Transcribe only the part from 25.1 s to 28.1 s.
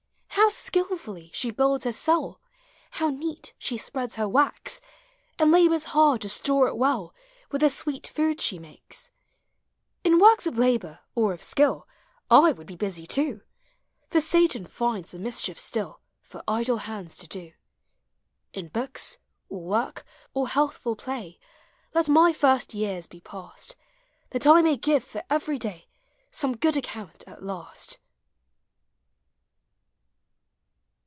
every day Some good account at last.